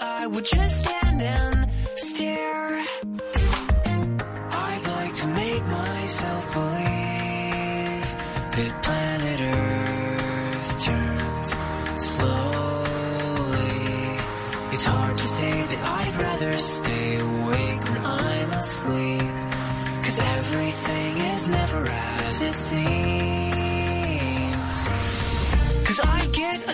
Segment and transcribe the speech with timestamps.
[0.00, 2.84] I would just stand and stare.
[4.50, 8.06] I'd like to make myself believe
[8.56, 11.54] that planet Earth turns
[12.02, 13.56] slowly.
[14.74, 19.30] It's hard to say that I'd rather stay awake when I'm asleep.
[20.04, 22.76] Cause everything is never as it seems.
[25.86, 26.65] Cause I get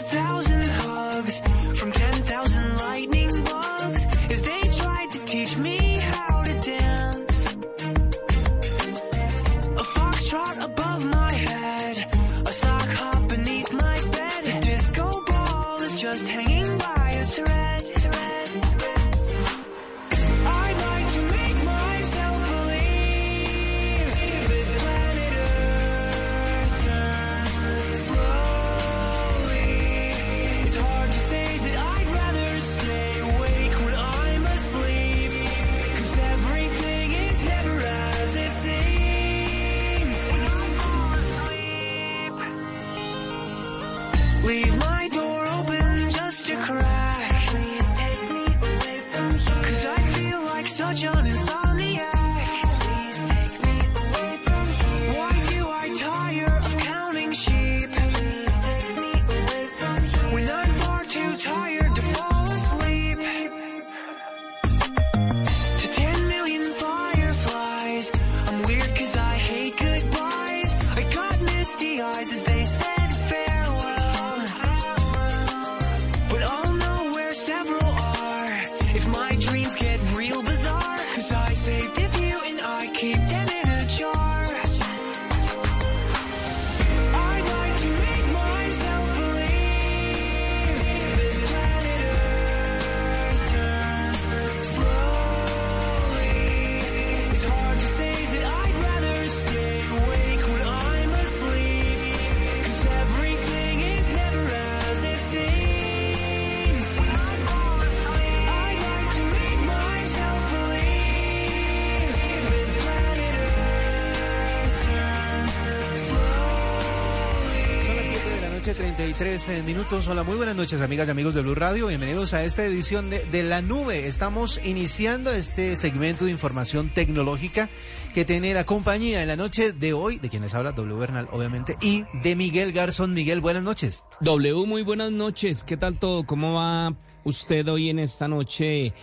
[119.49, 120.07] minutos.
[120.07, 121.89] Hola, muy buenas noches, amigas y amigos de Blue Radio.
[121.89, 124.07] Bienvenidos a esta edición de, de, La Nube.
[124.07, 127.69] Estamos iniciando este segmento de información tecnológica
[128.15, 131.77] que tiene la compañía en la noche de hoy, de quienes habla W Bernal, obviamente,
[131.81, 133.15] y de Miguel Garzón.
[133.15, 134.05] Miguel, buenas noches.
[134.21, 135.65] W, muy buenas noches.
[135.65, 136.25] ¿Qué tal todo?
[136.25, 136.95] ¿Cómo va
[137.25, 138.95] usted hoy en esta noche?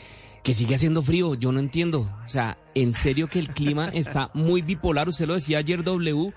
[0.42, 2.10] que sigue haciendo frío, yo no entiendo.
[2.26, 5.10] O sea, en serio que el clima está muy bipolar.
[5.10, 6.34] Usted lo decía ayer, W.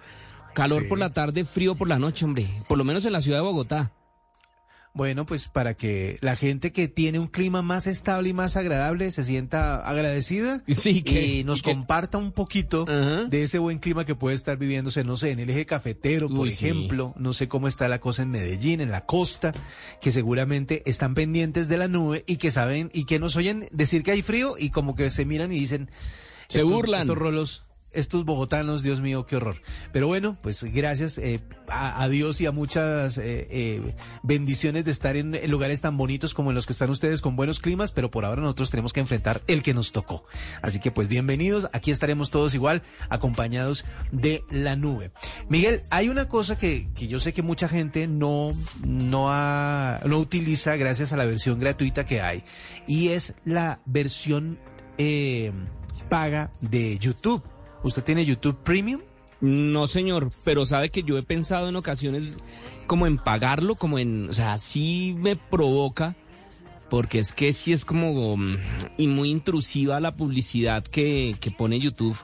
[0.54, 2.48] Calor por la tarde, frío por la noche, hombre.
[2.68, 3.92] Por lo menos en la ciudad de Bogotá.
[4.94, 9.10] Bueno, pues para que la gente que tiene un clima más estable y más agradable
[9.10, 14.14] se sienta agradecida sí, que, y nos comparta un poquito de ese buen clima que
[14.14, 17.88] puede estar viviéndose, no sé, en el eje cafetero, por ejemplo, no sé cómo está
[17.88, 19.52] la cosa en Medellín, en la costa,
[20.02, 24.02] que seguramente están pendientes de la nube y que saben y que nos oyen decir
[24.02, 25.90] que hay frío y como que se miran y dicen,
[26.48, 27.02] se burlan.
[27.02, 29.60] Estos rolos estos bogotanos, Dios mío, qué horror.
[29.92, 35.16] Pero bueno, pues gracias eh, a, Dios y a muchas eh, eh, bendiciones de estar
[35.16, 38.24] en, lugares tan bonitos como en los que están ustedes con buenos climas, pero por
[38.24, 40.24] ahora nosotros tenemos que enfrentar el que nos tocó.
[40.62, 45.12] Así que pues bienvenidos, aquí estaremos todos igual, acompañados de la nube.
[45.48, 50.18] Miguel, hay una cosa que, que yo sé que mucha gente no, no, ha, no
[50.18, 52.44] utiliza gracias a la versión gratuita que hay,
[52.86, 54.58] y es la versión
[56.08, 57.42] paga de YouTube.
[57.82, 59.00] ¿Usted tiene YouTube Premium?
[59.40, 62.38] No, señor, pero sabe que yo he pensado en ocasiones
[62.86, 66.14] como en pagarlo, como en, o sea, sí me provoca,
[66.88, 68.56] porque es que sí es como mm,
[68.98, 72.16] y muy intrusiva la publicidad que, que pone YouTube,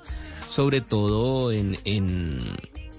[0.47, 2.41] sobre todo en, en,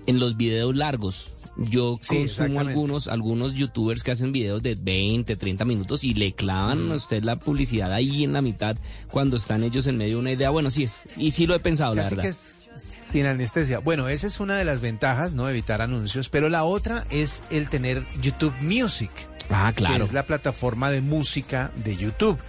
[0.06, 1.32] en los videos largos.
[1.62, 6.92] Yo consumo algunos, algunos youtubers que hacen videos de 20, 30 minutos y le clavan
[6.92, 8.78] a usted la publicidad ahí en la mitad
[9.12, 10.50] cuando están ellos en medio de una idea.
[10.52, 12.22] Bueno, sí es, y sí lo he pensado, la verdad.
[12.24, 13.80] Que es sin anestesia.
[13.80, 15.50] Bueno, esa es una de las ventajas, ¿no?
[15.50, 19.12] Evitar anuncios, pero la otra es el tener YouTube Music.
[19.50, 19.98] Ah, claro.
[19.98, 22.40] Que es la plataforma de música de YouTube.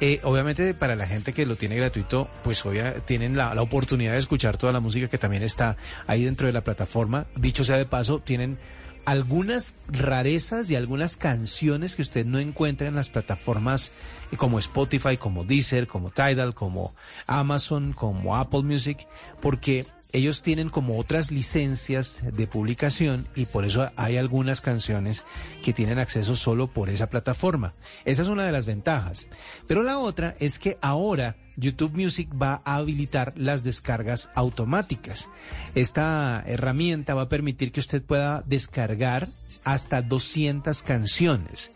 [0.00, 4.12] Eh, obviamente para la gente que lo tiene gratuito, pues obvia, tienen la, la, oportunidad
[4.12, 7.26] de escuchar toda la música que también está ahí dentro de la plataforma.
[7.34, 8.58] Dicho sea de paso, tienen
[9.06, 13.92] algunas rarezas y algunas canciones que usted no encuentra en las plataformas
[14.36, 16.94] como Spotify, como Deezer, como Tidal, como
[17.28, 19.06] Amazon, como Apple Music,
[19.40, 25.24] porque ellos tienen como otras licencias de publicación y por eso hay algunas canciones
[25.62, 27.74] que tienen acceso solo por esa plataforma.
[28.04, 29.26] Esa es una de las ventajas.
[29.66, 35.28] Pero la otra es que ahora YouTube Music va a habilitar las descargas automáticas.
[35.74, 39.28] Esta herramienta va a permitir que usted pueda descargar
[39.64, 41.72] hasta 200 canciones.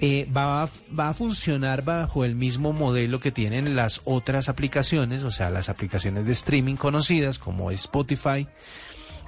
[0.00, 0.68] Eh, va, a,
[0.98, 5.68] va a funcionar bajo el mismo modelo que tienen las otras aplicaciones, o sea, las
[5.68, 8.46] aplicaciones de streaming conocidas como Spotify.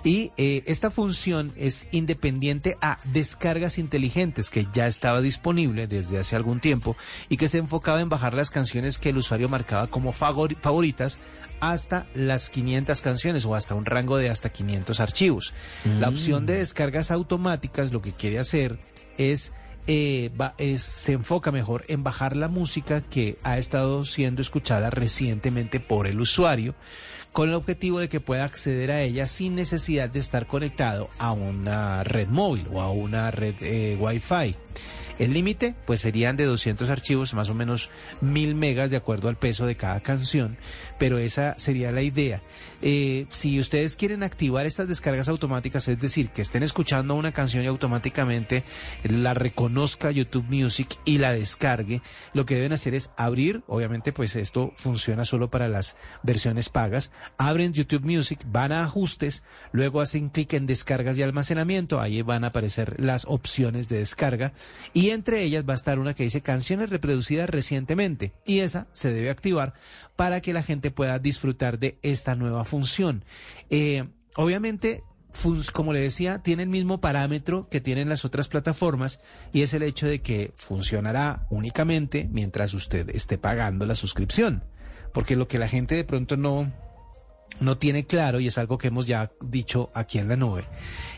[0.05, 6.37] Y eh, esta función es independiente a descargas inteligentes que ya estaba disponible desde hace
[6.37, 6.97] algún tiempo
[7.29, 11.19] y que se enfocaba en bajar las canciones que el usuario marcaba como favoritas
[11.59, 15.55] hasta las 500 canciones o hasta un rango de hasta 500 archivos.
[15.99, 16.59] La opción de mm.
[16.59, 18.79] descargas automáticas lo que quiere hacer
[19.19, 19.53] es
[19.87, 20.31] eh,
[20.79, 26.21] se enfoca mejor en bajar la música que ha estado siendo escuchada recientemente por el
[26.21, 26.75] usuario
[27.37, 31.33] con el objetivo de que pueda acceder a ella sin necesidad de estar conectado a
[31.33, 34.57] una red móvil o a una red eh, Wi-Fi.
[35.19, 37.89] El límite, pues serían de 200 archivos, más o menos
[38.21, 40.59] mil megas de acuerdo al peso de cada canción,
[40.99, 42.43] pero esa sería la idea.
[42.83, 47.65] Eh, si ustedes quieren activar estas descargas automáticas, es decir, que estén escuchando una canción
[47.65, 48.63] y automáticamente
[49.05, 52.03] la reconozca YouTube Music y la descargue,
[52.35, 57.11] lo que deben hacer es abrir, obviamente pues esto funciona solo para las versiones pagas,
[57.39, 59.43] abren YouTube Music, van a ajustes,
[59.73, 64.53] luego hacen clic en descargas y almacenamiento, ahí van a aparecer las opciones de descarga
[64.93, 69.13] y entre ellas va a estar una que dice canciones reproducidas recientemente y esa se
[69.13, 69.75] debe activar
[70.17, 73.25] para que la gente pueda disfrutar de esta nueva función.
[73.71, 74.05] Eh,
[74.37, 75.03] obviamente,
[75.73, 79.21] como le decía, tiene el mismo parámetro que tienen las otras plataformas
[79.53, 84.65] y es el hecho de que funcionará únicamente mientras usted esté pagando la suscripción.
[85.13, 86.73] Porque lo que la gente de pronto no,
[87.61, 90.65] no tiene claro, y es algo que hemos ya dicho aquí en la nube,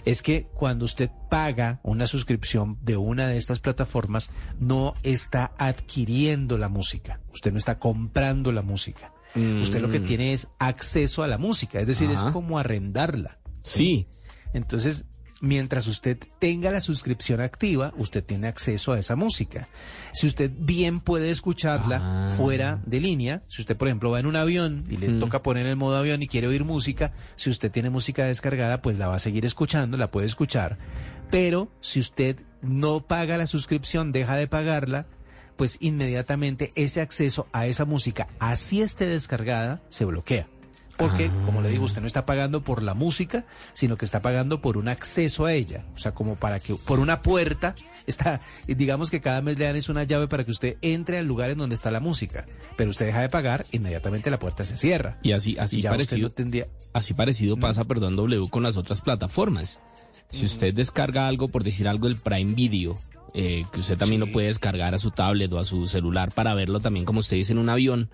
[0.04, 6.58] es que cuando usted paga una suscripción de una de estas plataformas, no está adquiriendo
[6.58, 9.12] la música, usted no está comprando la música.
[9.36, 10.04] Usted lo que mm.
[10.04, 13.38] tiene es acceso a la música, es decir, es como arrendarla.
[13.62, 14.08] sí.
[14.55, 15.05] Entonces,
[15.40, 19.68] mientras usted tenga la suscripción activa, usted tiene acceso a esa música.
[20.12, 22.28] Si usted bien puede escucharla ah.
[22.30, 25.18] fuera de línea, si usted por ejemplo va en un avión y le mm.
[25.20, 28.98] toca poner el modo avión y quiere oír música, si usted tiene música descargada, pues
[28.98, 30.78] la va a seguir escuchando, la puede escuchar.
[31.30, 35.06] Pero si usted no paga la suscripción, deja de pagarla,
[35.56, 40.48] pues inmediatamente ese acceso a esa música, así esté descargada, se bloquea.
[40.98, 44.60] Porque, como le digo, usted no está pagando por la música, sino que está pagando
[44.60, 45.84] por un acceso a ella.
[45.94, 47.76] O sea, como para que, por una puerta,
[48.06, 51.26] está, digamos que cada mes le dan es una llave para que usted entre al
[51.26, 52.46] lugar en donde está la música.
[52.76, 55.19] Pero usted deja de pagar, inmediatamente la puerta se cierra.
[55.22, 56.67] Y así, así parecido, tendría...
[56.93, 59.78] así parecido pasa, perdón, W con las otras plataformas.
[60.31, 62.96] Si usted descarga algo, por decir algo, el Prime Video,
[63.34, 66.55] eh, que usted también lo puede descargar a su tablet o a su celular para
[66.55, 68.10] verlo también, como usted dice, en un avión.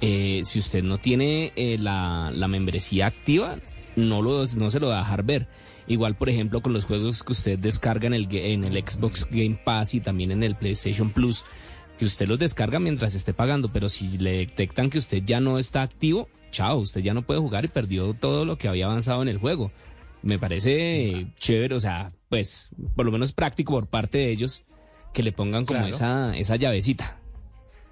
[0.00, 3.58] Eh, si usted no tiene eh, la, la, membresía activa,
[3.96, 5.48] no, lo, no se lo va a dejar ver.
[5.88, 9.58] Igual, por ejemplo, con los juegos que usted descarga en el, en el Xbox Game
[9.64, 11.44] Pass y también en el PlayStation Plus,
[11.98, 15.58] que usted los descarga mientras esté pagando, pero si le detectan que usted ya no
[15.58, 19.22] está activo, chao, usted ya no puede jugar y perdió todo lo que había avanzado
[19.22, 19.70] en el juego.
[20.22, 24.62] Me parece chévere, o sea, pues por lo menos práctico por parte de ellos
[25.14, 27.20] que le pongan como esa, esa llavecita.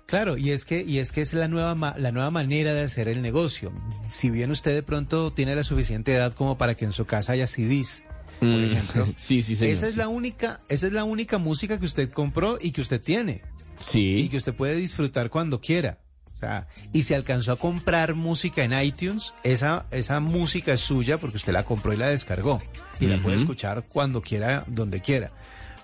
[0.07, 3.09] Claro, y es que y es que es la nueva la nueva manera de hacer
[3.09, 3.73] el negocio.
[4.07, 7.33] Si bien usted de pronto tiene la suficiente edad como para que en su casa
[7.33, 8.05] haya CDs,
[8.39, 9.07] por mm, ejemplo.
[9.17, 12.59] sí, sí, señor, Esa es la única esa es la única música que usted compró
[12.61, 13.43] y que usted tiene.
[13.79, 14.17] Sí.
[14.17, 15.99] Y que usted puede disfrutar cuando quiera.
[16.35, 21.19] O sea, y si alcanzó a comprar música en iTunes, esa, esa música es suya
[21.19, 22.63] porque usted la compró y la descargó.
[23.01, 25.33] Y la puede escuchar cuando quiera, donde quiera.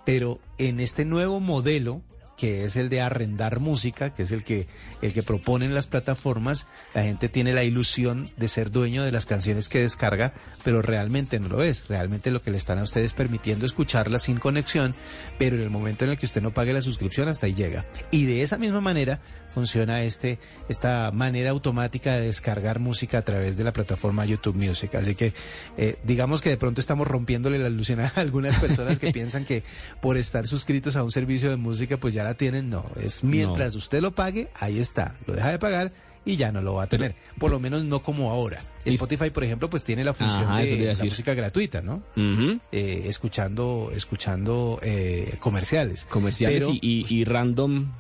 [0.05, 2.03] Pero en este nuevo modelo,
[2.41, 4.67] que es el de arrendar música, que es el que,
[5.03, 9.27] el que proponen las plataformas, la gente tiene la ilusión de ser dueño de las
[9.27, 10.33] canciones que descarga,
[10.65, 11.87] pero realmente no lo es.
[11.89, 14.95] Realmente lo que le están a ustedes permitiendo escucharlas sin conexión,
[15.39, 17.85] pero en el momento en el que usted no pague la suscripción, hasta ahí llega.
[18.11, 19.21] Y de esa misma manera
[19.51, 20.39] funciona este,
[20.71, 24.95] esta manera automática de descargar música a través de la plataforma YouTube Music.
[24.95, 25.35] Así que
[25.77, 29.63] eh, digamos que de pronto estamos rompiéndole la ilusión a algunas personas que piensan que
[30.01, 32.71] por estar suscritos a un servicio de música, pues ya la tienen.
[32.71, 35.17] No, es mientras usted lo pague, ahí está.
[35.27, 35.93] Lo deja de pagar
[36.25, 37.15] y ya no lo va a tener.
[37.39, 38.63] Por lo menos no como ahora.
[38.85, 42.03] Spotify, por ejemplo, pues tiene la función de la música gratuita, ¿no?
[42.17, 46.05] Eh, escuchando, escuchando eh, comerciales.
[46.05, 47.93] Comerciales y, y, random,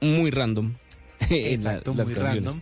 [0.00, 0.74] muy random.
[1.30, 2.60] Exacto, muy random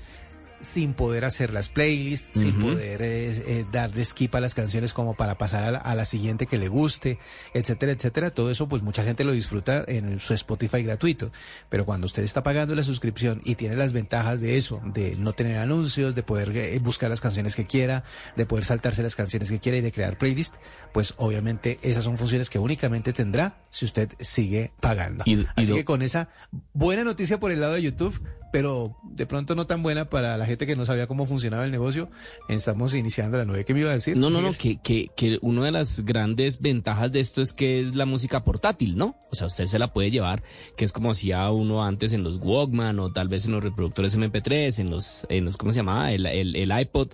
[0.60, 5.14] sin poder hacer las playlists, sin poder eh, eh, darle skip a las canciones como
[5.14, 7.18] para pasar a la, siguiente que le guste,
[7.52, 8.30] etcétera, etcétera.
[8.30, 11.32] Todo eso, pues mucha gente lo disfruta en su Spotify gratuito.
[11.68, 15.32] Pero cuando usted está pagando la suscripción y tiene las ventajas de eso, de no
[15.32, 18.04] tener anuncios, de poder eh, buscar las canciones que quiera,
[18.36, 20.54] de poder saltarse las canciones que quiera y de crear playlist,
[20.92, 25.24] pues obviamente esas son funciones que únicamente tendrá si usted sigue pagando.
[25.54, 26.28] Así que con esa
[26.72, 28.20] buena noticia por el lado de YouTube,
[28.52, 31.70] pero de pronto no tan buena para la gente que no sabía cómo funcionaba el
[31.70, 32.08] negocio.
[32.48, 33.64] Estamos iniciando la nueve.
[33.64, 34.16] ¿Qué me iba a decir?
[34.16, 37.80] No, no, no, que, que, que una de las grandes ventajas de esto es que
[37.80, 39.16] es la música portátil, ¿no?
[39.30, 40.42] O sea, usted se la puede llevar,
[40.76, 44.16] que es como hacía uno antes en los Walkman o tal vez en los reproductores
[44.16, 46.12] MP3, en los, en los ¿cómo se llamaba?
[46.12, 47.12] El, el, iPod.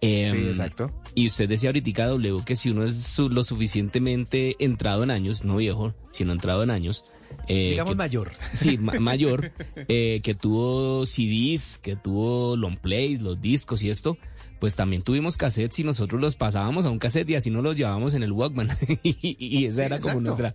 [0.00, 0.92] Em, sí, exacto.
[1.14, 5.56] Y usted decía ahorita, W, que si uno es lo suficientemente entrado en años, no
[5.56, 7.04] viejo, sino entrado en años,
[7.48, 8.32] eh, Digamos mayor.
[8.52, 9.52] Sí, mayor,
[9.88, 14.18] eh, que tuvo CDs, que tuvo long plays, los discos y esto,
[14.58, 17.76] pues también tuvimos cassettes y nosotros los pasábamos a un cassette y así nos los
[17.76, 18.70] llevábamos en el Walkman.
[19.02, 20.54] y, esa era como nuestra,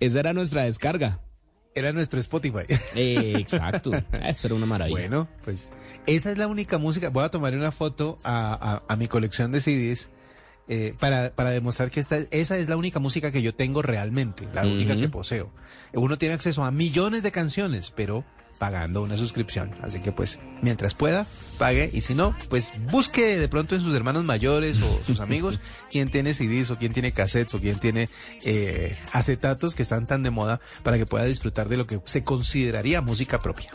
[0.00, 1.20] esa era nuestra descarga.
[1.72, 2.64] Era nuestro Spotify.
[2.96, 3.92] Eh, exacto,
[4.24, 4.98] eso era una maravilla.
[4.98, 5.72] Bueno, pues
[6.06, 7.10] esa es la única música.
[7.10, 10.08] Voy a tomar una foto a, a mi colección de CDs
[10.72, 14.48] eh, para, para demostrar que esta, esa es la única música que yo tengo realmente,
[14.54, 15.52] la única que poseo.
[15.92, 18.24] Uno tiene acceso a millones de canciones, pero
[18.60, 19.74] pagando una suscripción.
[19.82, 21.26] Así que pues, mientras pueda,
[21.58, 21.90] pague.
[21.92, 25.58] Y si no, pues busque de pronto en sus hermanos mayores o sus amigos
[25.90, 28.08] quién tiene CDs o quién tiene cassettes o quién tiene
[28.44, 32.22] eh, acetatos que están tan de moda para que pueda disfrutar de lo que se
[32.22, 33.72] consideraría música propia.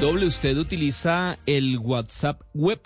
[0.00, 2.80] Doble, ¿usted utiliza el WhatsApp web?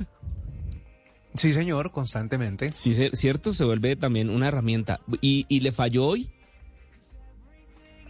[1.35, 2.71] Sí, señor, constantemente.
[2.73, 5.01] Sí, cierto, se vuelve también una herramienta.
[5.21, 6.31] ¿Y, y le falló hoy?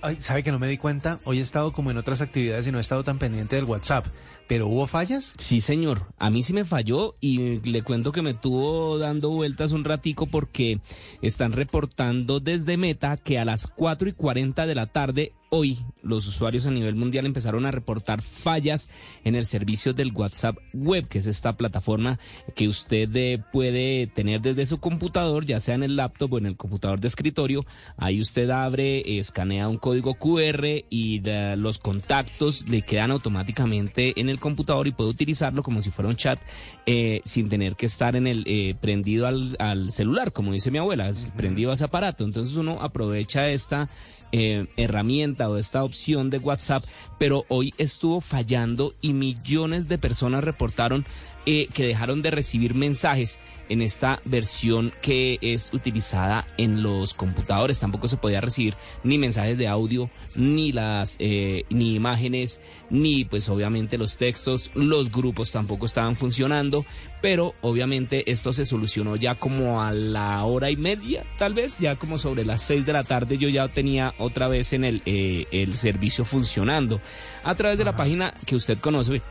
[0.03, 1.19] Ay, ¿sabe que no me di cuenta?
[1.25, 4.07] Hoy he estado como en otras actividades y no he estado tan pendiente del WhatsApp.
[4.51, 5.33] ¿Pero hubo fallas?
[5.39, 6.13] Sí, señor.
[6.19, 10.27] A mí sí me falló y le cuento que me tuvo dando vueltas un ratico
[10.27, 10.81] porque
[11.23, 16.27] están reportando desde Meta que a las 4 y 40 de la tarde hoy los
[16.27, 18.89] usuarios a nivel mundial empezaron a reportar fallas
[19.25, 22.19] en el servicio del WhatsApp web, que es esta plataforma
[22.55, 26.47] que usted eh, puede tener desde su computador, ya sea en el laptop o en
[26.47, 27.67] el computador de escritorio.
[27.97, 31.21] Ahí usted abre, escanea un código QR y
[31.57, 36.17] los contactos le quedan automáticamente en el computador y puede utilizarlo como si fuera un
[36.17, 36.41] chat
[36.87, 40.79] eh, sin tener que estar en el eh, prendido al, al, celular, como dice mi
[40.79, 42.25] abuela, prendido a ese aparato.
[42.25, 43.89] Entonces uno aprovecha esta
[44.33, 46.85] eh, herramienta o esta opción de WhatsApp,
[47.19, 51.05] pero hoy estuvo fallando y millones de personas reportaron
[51.45, 57.81] que dejaron de recibir mensajes en esta versión que es utilizada en los computadores.
[57.81, 62.61] Tampoco se podía recibir ni mensajes de audio, ni las eh, ni imágenes,
[62.91, 64.71] ni pues obviamente los textos.
[64.75, 66.85] Los grupos tampoco estaban funcionando,
[67.23, 71.97] pero obviamente esto se solucionó ya como a la hora y media, tal vez, ya
[71.97, 75.47] como sobre las seis de la tarde yo ya tenía otra vez en el, eh,
[75.53, 77.01] el servicio funcionando
[77.45, 79.23] a través de la página que usted conoce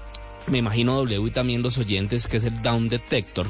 [0.48, 3.48] me imagino W y también los oyentes, que es el Down Detector.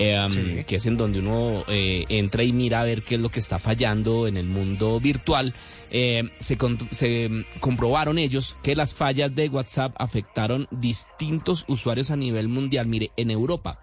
[0.00, 3.30] Eh, que es en donde uno eh, entra y mira a ver qué es lo
[3.30, 5.54] que está fallando en el mundo virtual.
[5.90, 6.56] Eh, se,
[6.90, 12.86] se comprobaron ellos que las fallas de WhatsApp afectaron distintos usuarios a nivel mundial.
[12.86, 13.80] Mire, en Europa,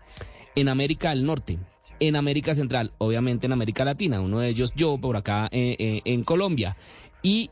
[0.56, 1.60] en América del Norte,
[2.00, 6.78] en América Central, obviamente en América Latina, uno de ellos yo por acá en Colombia,
[7.22, 7.50] y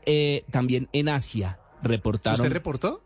[0.50, 2.40] también en Asia reportaron.
[2.40, 3.03] ¿Usted reportó?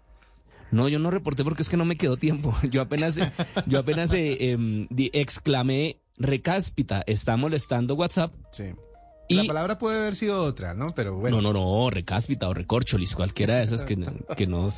[0.71, 2.55] No, yo no reporté porque es que no me quedó tiempo.
[2.71, 3.19] Yo apenas,
[3.67, 8.33] yo apenas eh, em, exclamé recáspita, está molestando WhatsApp.
[8.53, 8.65] Sí.
[9.29, 10.95] Y, la palabra puede haber sido otra, ¿no?
[10.95, 11.43] Pero bueno.
[11.43, 13.99] No, no, no, recáspita o recorcholis, cualquiera de esas que,
[14.37, 14.73] que no,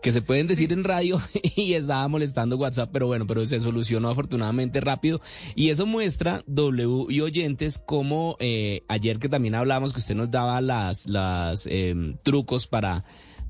[0.00, 1.20] que se pueden decir en radio
[1.56, 5.20] y estaba molestando WhatsApp, pero bueno, pero se solucionó afortunadamente rápido.
[5.56, 10.30] Y eso muestra, W y oyentes, como eh, ayer que también hablamos que usted nos
[10.30, 13.04] daba las, las em, trucos para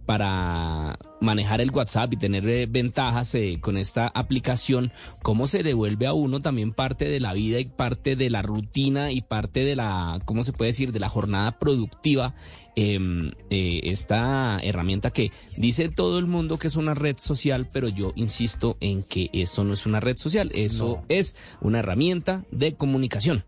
[0.07, 6.07] para manejar el WhatsApp y tener eh, ventajas eh, con esta aplicación, cómo se devuelve
[6.07, 9.77] a uno también parte de la vida y parte de la rutina y parte de
[9.77, 12.35] la, ¿cómo se puede decir?, de la jornada productiva.
[12.79, 17.89] Em, eh, esta herramienta que dice todo el mundo que es una red social, pero
[17.89, 22.75] yo insisto en que eso no es una red social, eso es una herramienta de
[22.75, 23.45] comunicación.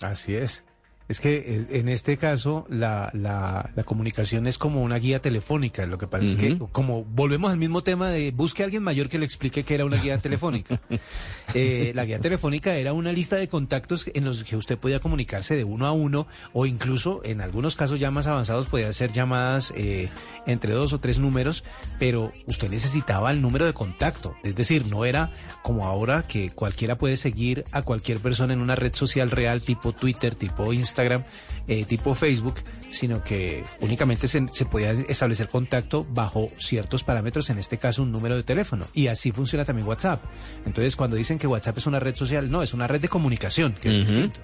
[0.00, 0.64] Así es.
[1.10, 5.84] Es que eh, en este caso la, la, la, comunicación es como una guía telefónica.
[5.84, 9.08] Lo que pasa es que, como volvemos al mismo tema de busque a alguien mayor
[9.08, 10.80] que le explique que era una guía telefónica.
[11.54, 15.56] eh, la guía telefónica era una lista de contactos en los que usted podía comunicarse
[15.56, 19.72] de uno a uno o incluso en algunos casos ya más avanzados podía hacer llamadas
[19.76, 20.10] eh,
[20.46, 21.64] entre dos o tres números,
[21.98, 24.36] pero usted necesitaba el número de contacto.
[24.44, 25.32] Es decir, no era
[25.64, 29.92] como ahora que cualquiera puede seguir a cualquier persona en una red social real tipo
[29.92, 31.24] Twitter, tipo Instagram Instagram,
[31.68, 32.56] eh, tipo Facebook,
[32.90, 38.12] sino que únicamente se, se, podía establecer contacto bajo ciertos parámetros, en este caso un
[38.12, 38.86] número de teléfono.
[38.92, 40.22] Y así funciona también WhatsApp.
[40.66, 43.74] Entonces, cuando dicen que WhatsApp es una red social, no, es una red de comunicación,
[43.74, 44.40] que es distinto.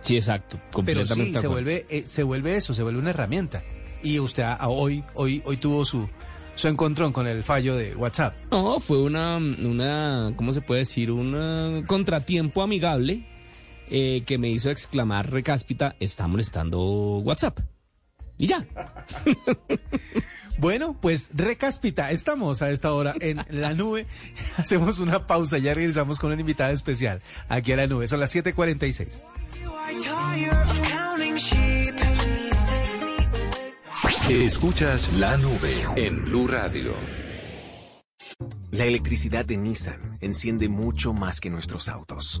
[0.00, 0.60] Sí, exacto.
[0.84, 3.62] Pero sí, se vuelve, eh, se vuelve eso, se vuelve una herramienta.
[4.02, 6.08] Y usted hoy, hoy, hoy tuvo su,
[6.56, 8.34] su encontrón con el fallo de WhatsApp.
[8.50, 11.12] No, fue una, una, ¿cómo se puede decir?
[11.12, 13.24] Un contratiempo amigable
[13.94, 17.60] eh, que me hizo exclamar recáspita, está molestando WhatsApp.
[18.38, 18.66] Y ya.
[20.58, 24.06] Bueno, pues recáspita, estamos a esta hora en la nube.
[24.56, 28.06] Hacemos una pausa, ya regresamos con una invitada especial aquí a la nube.
[28.06, 29.08] Son las 7:46.
[34.30, 36.94] Escuchas la nube en Blue Radio.
[38.70, 42.40] La electricidad de Nissan enciende mucho más que nuestros autos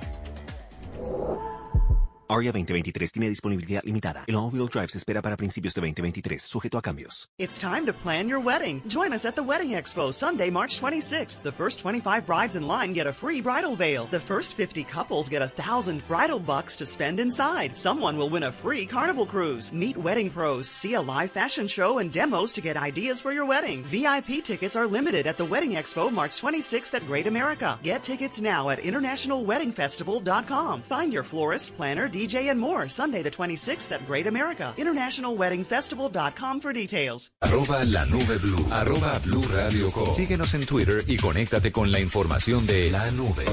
[2.31, 4.23] Aria 2023 tiene disponibilidad limitada.
[4.25, 7.29] El all-wheel drive se espera para principios de 2023, sujeto a cambios.
[7.37, 8.81] It's time to plan your wedding.
[8.87, 11.43] Join us at the Wedding Expo Sunday, March 26th.
[11.43, 14.05] The first 25 brides in line get a free bridal veil.
[14.05, 17.77] The first 50 couples get a thousand bridal bucks to spend inside.
[17.77, 19.73] Someone will win a free carnival cruise.
[19.73, 23.45] Meet wedding pros, see a live fashion show and demos to get ideas for your
[23.45, 23.83] wedding.
[23.83, 27.77] VIP tickets are limited at the Wedding Expo March 26th at Great America.
[27.83, 30.83] Get tickets now at internationalweddingfestival.com.
[30.83, 34.73] Find your florist, planner, DJ, and more Sunday the 26th at Great America.
[34.77, 37.31] InternationalWeddingFestival.com for details.
[37.41, 38.65] Arroba la nube blue.
[38.71, 43.45] Arroba blue radio Síguenos en Twitter y conéctate con la información de la nube.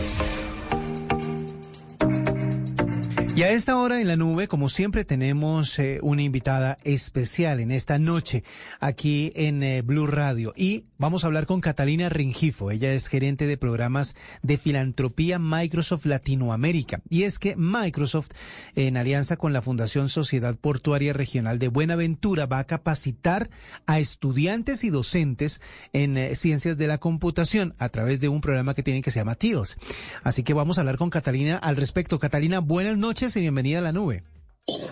[3.38, 7.70] Y a esta hora en la nube, como siempre, tenemos eh, una invitada especial en
[7.70, 8.42] esta noche
[8.80, 10.52] aquí en eh, Blue Radio.
[10.56, 12.72] Y vamos a hablar con Catalina Ringifo.
[12.72, 17.00] Ella es gerente de programas de filantropía Microsoft Latinoamérica.
[17.10, 18.30] Y es que Microsoft,
[18.74, 23.50] en alianza con la Fundación Sociedad Portuaria Regional de Buenaventura, va a capacitar
[23.86, 25.60] a estudiantes y docentes
[25.92, 29.20] en eh, ciencias de la computación a través de un programa que tienen que se
[29.20, 29.76] llama TILS.
[30.24, 32.18] Así que vamos a hablar con Catalina al respecto.
[32.18, 34.24] Catalina, buenas noches y bienvenida a la nube.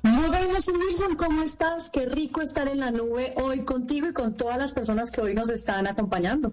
[0.03, 1.91] Muy buenas, Wilson, ¿cómo estás?
[1.91, 5.35] Qué rico estar en la nube hoy contigo y con todas las personas que hoy
[5.35, 6.53] nos están acompañando.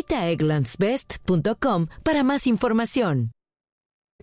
[0.09, 3.31] egglandsbest.com para más información.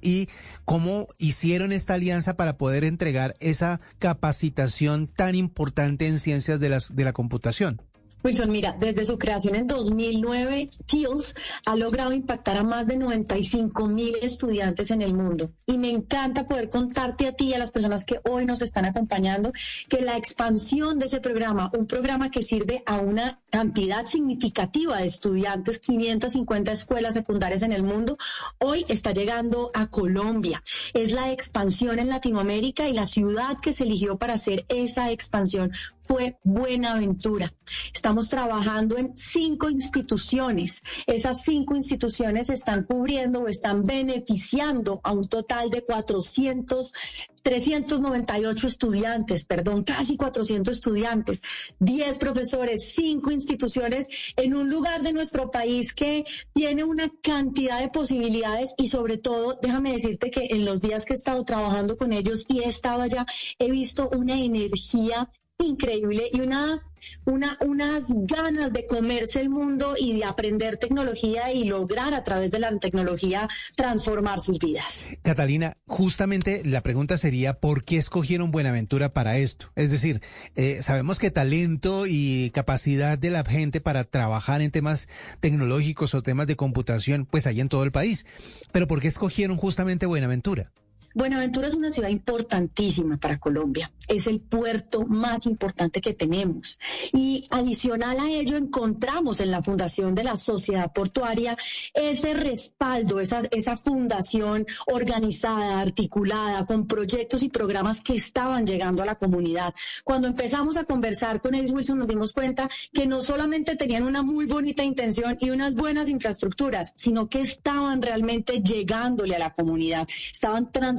[0.00, 0.28] ¿Y
[0.64, 7.12] cómo hicieron esta alianza para poder entregar esa capacitación tan importante en ciencias de la
[7.12, 7.82] computación?
[8.24, 11.34] Wilson, mira, desde su creación en 2009, TILS
[11.66, 15.50] ha logrado impactar a más de 95 mil estudiantes en el mundo.
[15.66, 18.84] Y me encanta poder contarte a ti y a las personas que hoy nos están
[18.84, 19.52] acompañando
[19.88, 25.06] que la expansión de ese programa, un programa que sirve a una cantidad significativa de
[25.06, 28.18] estudiantes, 550 escuelas secundarias en el mundo,
[28.58, 30.62] hoy está llegando a Colombia.
[30.92, 35.72] Es la expansión en Latinoamérica y la ciudad que se eligió para hacer esa expansión
[36.08, 37.52] fue Buenaventura.
[37.94, 40.82] Estamos trabajando en cinco instituciones.
[41.06, 46.94] Esas cinco instituciones están cubriendo o están beneficiando a un total de 400,
[47.42, 51.42] 398 estudiantes, perdón, casi 400 estudiantes,
[51.78, 57.88] 10 profesores, cinco instituciones en un lugar de nuestro país que tiene una cantidad de
[57.88, 62.12] posibilidades y sobre todo, déjame decirte que en los días que he estado trabajando con
[62.12, 63.26] ellos y he estado allá,
[63.58, 65.30] he visto una energía
[65.64, 66.82] increíble y una,
[67.24, 72.50] una, unas ganas de comerse el mundo y de aprender tecnología y lograr a través
[72.52, 75.08] de la tecnología transformar sus vidas.
[75.22, 79.72] Catalina, justamente la pregunta sería, ¿por qué escogieron Buenaventura para esto?
[79.74, 80.22] Es decir,
[80.54, 85.08] eh, sabemos que talento y capacidad de la gente para trabajar en temas
[85.40, 88.26] tecnológicos o temas de computación, pues hay en todo el país.
[88.70, 90.70] Pero ¿por qué escogieron justamente Buenaventura?
[91.14, 93.90] Buenaventura es una ciudad importantísima para Colombia.
[94.08, 96.78] Es el puerto más importante que tenemos.
[97.12, 101.56] Y adicional a ello, encontramos en la fundación de la sociedad portuaria
[101.94, 109.06] ese respaldo, esa, esa fundación organizada, articulada, con proyectos y programas que estaban llegando a
[109.06, 109.74] la comunidad.
[110.04, 114.22] Cuando empezamos a conversar con ellos, Wilson, nos dimos cuenta que no solamente tenían una
[114.22, 120.06] muy bonita intención y unas buenas infraestructuras, sino que estaban realmente llegándole a la comunidad.
[120.32, 120.97] Estaban transformando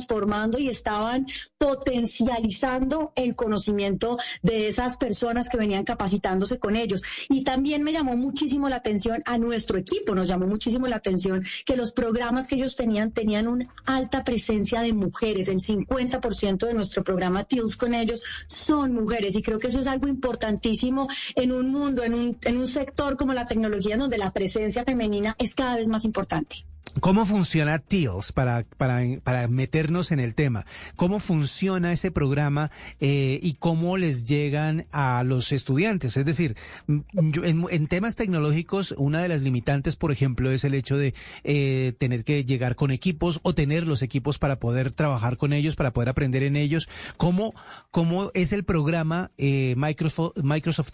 [0.58, 1.26] y estaban
[1.58, 7.04] potencializando el conocimiento de esas personas que venían capacitándose con ellos.
[7.30, 11.44] Y también me llamó muchísimo la atención a nuestro equipo, nos llamó muchísimo la atención
[11.66, 15.48] que los programas que ellos tenían tenían una alta presencia de mujeres.
[15.48, 19.88] El 50% de nuestro programa TILS con ellos son mujeres y creo que eso es
[19.88, 24.32] algo importantísimo en un mundo, en un, en un sector como la tecnología donde la
[24.32, 26.66] presencia femenina es cada vez más importante.
[27.02, 30.65] ¿Cómo funciona TILS para, para, para, meternos en el tema?
[30.95, 36.17] ¿Cómo funciona ese programa eh, y cómo les llegan a los estudiantes?
[36.17, 36.56] Es decir,
[36.88, 41.13] yo, en, en, temas tecnológicos, una de las limitantes, por ejemplo, es el hecho de
[41.43, 45.75] eh, tener que llegar con equipos o tener los equipos para poder trabajar con ellos,
[45.75, 46.89] para poder aprender en ellos.
[47.17, 47.54] ¿Cómo,
[47.91, 50.91] cómo es el programa eh, Microsoft, Microsoft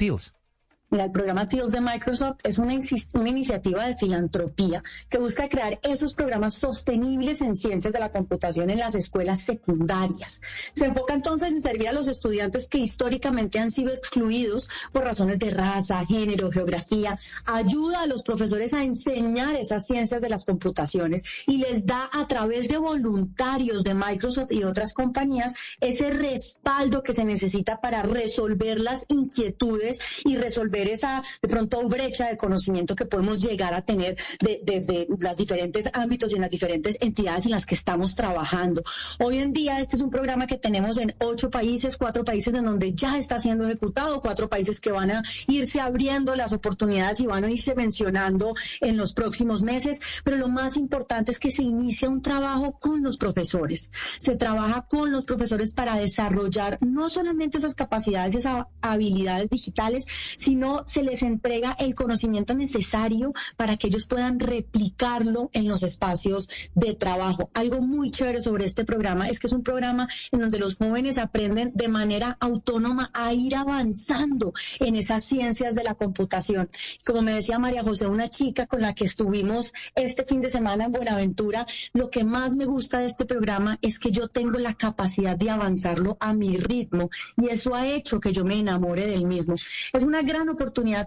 [0.89, 1.01] TILS?
[1.05, 6.53] el programa TILS de Microsoft es una, iniciativa de filantropía que busca crear esos programas
[6.55, 10.41] sostenibles en ciencias de la computación en las escuelas secundarias.
[10.73, 15.39] Se enfoca entonces en servir a los estudiantes que históricamente han sido excluidos por razones
[15.39, 17.17] de raza, género, geografía.
[17.45, 22.27] Ayuda a los profesores a enseñar esas ciencias de las computaciones y les da a
[22.27, 28.79] través de voluntarios de Microsoft y otras compañías ese respaldo que se necesita para resolver
[28.79, 34.17] las inquietudes y resolver esa de pronto brecha de conocimiento que podemos llegar a tener
[34.63, 38.83] desde los diferentes ámbitos y en las diferentes entidades en las que estamos trabajando.
[39.19, 42.65] Hoy en día este es un programa que tenemos en ocho países, cuatro países en
[42.65, 47.25] donde ya está siendo ejecutado, cuatro países que van a irse abriendo las oportunidades y
[47.25, 51.63] van a irse mencionando en los próximos meses, pero lo más importante es que se
[51.63, 53.91] inicia un trabajo con los profesores.
[54.19, 60.05] Se trabaja con los profesores para desarrollar no solamente esas capacidades, esas habilidades digitales,
[60.37, 66.49] sino se les entrega el conocimiento necesario para que ellos puedan replicarlo en los espacios
[66.73, 67.49] de trabajo.
[67.53, 71.17] Algo muy chévere sobre este programa es que es un programa en donde los jóvenes
[71.17, 76.69] aprenden de manera autónoma a ir avanzando en esas ciencias de la computación.
[77.05, 80.85] Como me decía María José, una chica con la que estuvimos este fin de semana
[80.85, 84.73] en Buenaventura, lo que más me gusta de este programa es que yo tengo la
[84.73, 89.25] capacidad de avanzarlo a mi ritmo y eso ha hecho que yo me enamore del
[89.25, 89.55] mismo.
[89.93, 90.49] Es una gran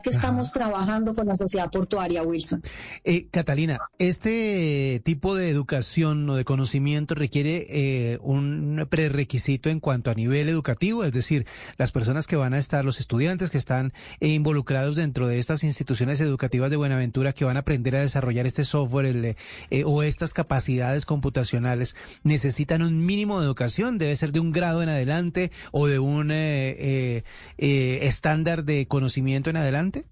[0.03, 2.63] que estamos trabajando con la sociedad portuaria, Wilson.
[3.05, 10.11] Eh, Catalina, este tipo de educación o de conocimiento requiere eh, un prerequisito en cuanto
[10.11, 13.93] a nivel educativo, es decir, las personas que van a estar, los estudiantes que están
[14.21, 18.65] involucrados dentro de estas instituciones educativas de Buenaventura, que van a aprender a desarrollar este
[18.65, 19.37] software
[19.71, 24.83] eh, o estas capacidades computacionales, necesitan un mínimo de educación, debe ser de un grado
[24.83, 26.33] en adelante o de un
[27.59, 30.05] estándar de conocimiento en adelante?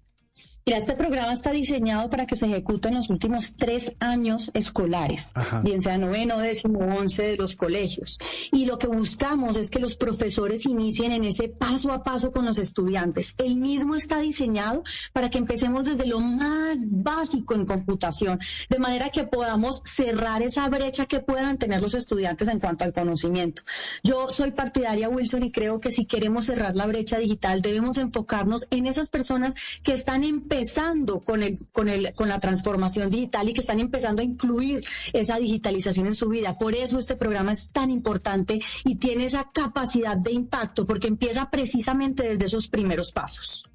[0.67, 5.31] Mira, este programa está diseñado para que se ejecute en los últimos tres años escolares,
[5.63, 8.19] bien sea noveno, décimo, once de los colegios.
[8.51, 12.43] Y lo que buscamos es que los profesores inicien en ese paso a paso con
[12.43, 13.33] los estudiantes.
[13.37, 18.37] El mismo está diseñado para que empecemos desde lo más básico en computación,
[18.69, 22.91] de manera que podamos cerrar esa brecha que puedan tener los estudiantes en cuanto al
[22.91, 23.61] conocimiento.
[24.03, 28.67] Yo soy partidaria, Wilson, y creo que si queremos cerrar la brecha digital, debemos enfocarnos
[28.69, 33.47] en esas personas que están empezando empezando con, el, con, el, con la transformación digital
[33.47, 36.57] y que están empezando a incluir esa digitalización en su vida.
[36.57, 41.49] Por eso este programa es tan importante y tiene esa capacidad de impacto, porque empieza
[41.51, 43.69] precisamente desde esos primeros pasos.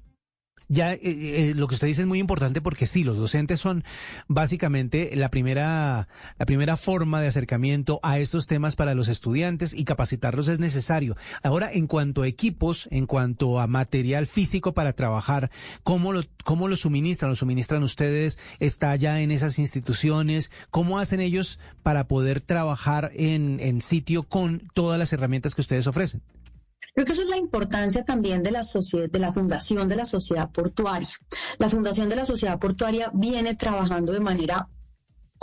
[0.69, 3.83] Ya eh, eh, lo que usted dice es muy importante porque sí, los docentes son
[4.27, 9.83] básicamente la primera, la primera forma de acercamiento a estos temas para los estudiantes y
[9.83, 11.15] capacitarlos es necesario.
[11.43, 15.51] Ahora, en cuanto a equipos, en cuanto a material físico para trabajar,
[15.83, 17.29] ¿cómo lo, cómo lo suministran?
[17.29, 18.39] ¿Lo suministran ustedes?
[18.59, 20.51] ¿Está ya en esas instituciones?
[20.69, 25.87] ¿Cómo hacen ellos para poder trabajar en, en sitio con todas las herramientas que ustedes
[25.87, 26.21] ofrecen?
[26.93, 30.05] Creo que eso es la importancia también de la sociedad, de la fundación de la
[30.05, 31.09] sociedad portuaria.
[31.57, 34.69] La fundación de la sociedad portuaria viene trabajando de manera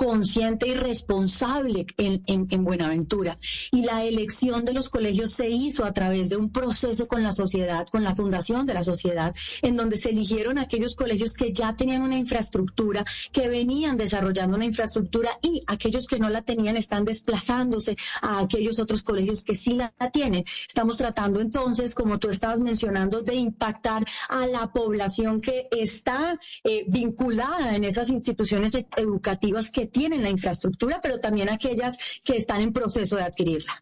[0.00, 3.36] consciente y responsable en, en, Buenaventura.
[3.70, 7.32] Y la elección de los colegios se hizo a través de un proceso con la
[7.32, 11.76] sociedad, con la fundación de la sociedad, en donde se eligieron aquellos colegios que ya
[11.76, 17.04] tenían una infraestructura, que venían desarrollando una infraestructura y aquellos que no la tenían están
[17.04, 20.44] desplazándose a aquellos otros colegios que sí la, tienen.
[20.66, 26.86] Estamos tratando entonces, como tú estabas mencionando, de impactar a la población que está eh,
[26.88, 32.72] vinculada en esas instituciones educativas que tienen la infraestructura, pero también aquellas que están en
[32.72, 33.72] proceso de adquirirla.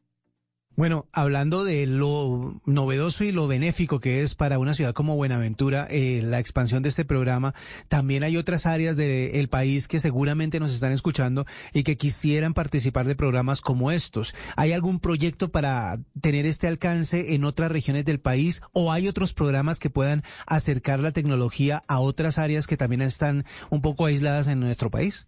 [0.79, 5.89] Bueno, hablando de lo novedoso y lo benéfico que es para una ciudad como Buenaventura
[5.91, 7.53] eh, la expansión de este programa,
[7.89, 13.09] también hay otras áreas del país que seguramente nos están escuchando y que quisieran participar
[13.09, 14.37] de programas como estos.
[14.55, 19.35] ¿Hay algún proyecto para tener este alcance en otras regiones del país o hay otros
[19.35, 24.47] programas que puedan acercar la tecnología a otras áreas que también están un poco aisladas
[24.47, 25.27] en nuestro país?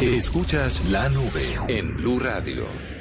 [0.01, 2.92] Escuchas la nube en Blue Radio.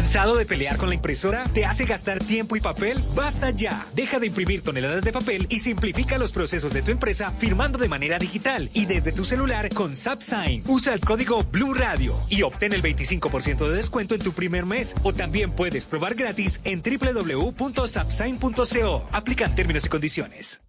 [0.00, 1.44] ¿Cansado de pelear con la impresora?
[1.52, 2.98] ¿Te hace gastar tiempo y papel?
[3.14, 3.84] ¡Basta ya!
[3.94, 7.86] Deja de imprimir toneladas de papel y simplifica los procesos de tu empresa firmando de
[7.86, 10.62] manera digital y desde tu celular con SubSign.
[10.66, 14.94] Usa el código Blue Radio y obtén el 25% de descuento en tu primer mes.
[15.02, 19.06] O también puedes probar gratis en www.subsign.co.
[19.12, 20.60] Aplican términos y condiciones.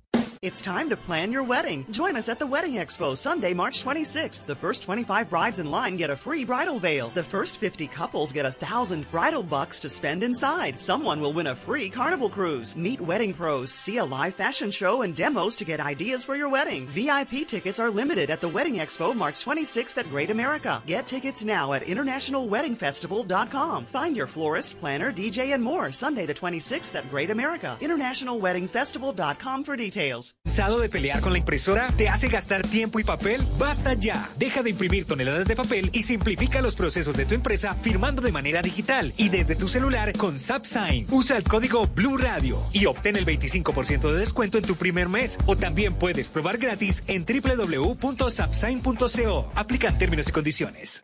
[0.43, 1.85] It's time to plan your wedding.
[1.91, 4.47] Join us at the Wedding Expo Sunday, March 26th.
[4.47, 7.09] The first 25 brides in line get a free bridal veil.
[7.09, 10.81] The first 50 couples get a thousand bridal bucks to spend inside.
[10.81, 12.75] Someone will win a free carnival cruise.
[12.75, 16.49] Meet wedding pros, see a live fashion show and demos to get ideas for your
[16.49, 16.87] wedding.
[16.87, 20.81] VIP tickets are limited at the Wedding Expo March 26th at Great America.
[20.87, 23.85] Get tickets now at internationalweddingfestival.com.
[23.85, 27.77] Find your florist, planner, DJ, and more Sunday the 26th at Great America.
[27.79, 30.30] Internationalweddingfestival.com for details.
[30.43, 31.87] ¿Cansado de pelear con la impresora?
[31.95, 33.41] ¿Te hace gastar tiempo y papel?
[33.57, 34.27] ¡Basta ya!
[34.37, 38.31] Deja de imprimir toneladas de papel y simplifica los procesos de tu empresa firmando de
[38.31, 41.07] manera digital y desde tu celular con SubSign.
[41.11, 45.37] Usa el código Blue Radio y obtén el 25% de descuento en tu primer mes.
[45.45, 49.51] O también puedes probar gratis en www.subsign.co.
[49.55, 51.03] Aplican términos y condiciones.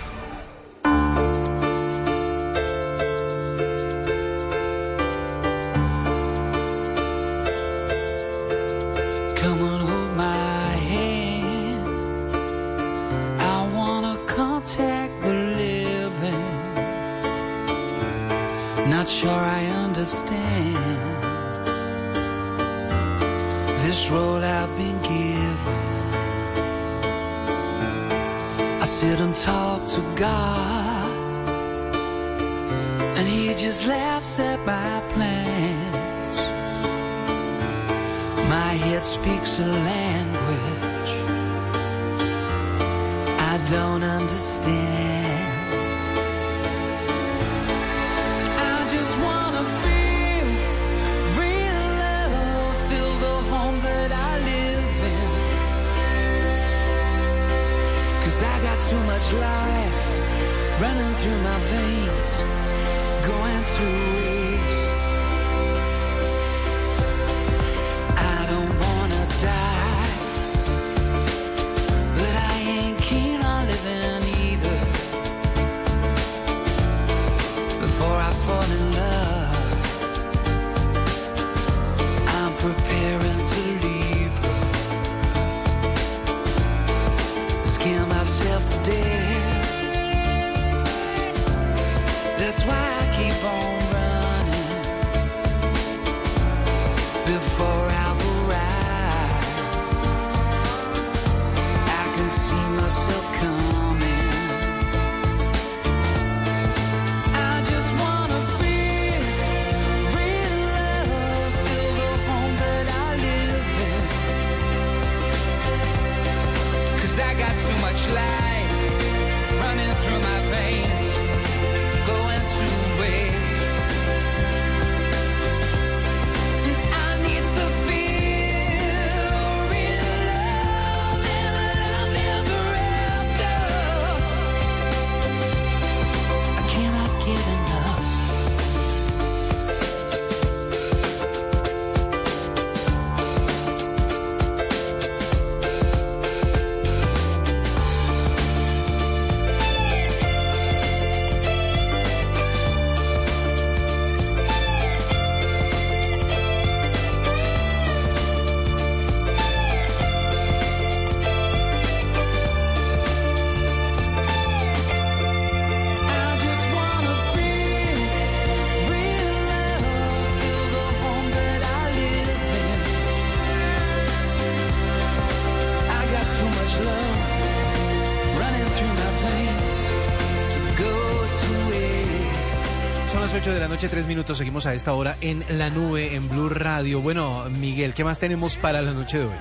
[183.81, 184.37] Noche, 3 minutos.
[184.37, 187.01] Seguimos a esta hora en la nube, en Blue Radio.
[187.01, 189.35] Bueno, Miguel, ¿qué más tenemos para la noche de hoy?